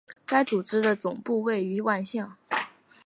[0.25, 2.35] 该组织的总部位于万象。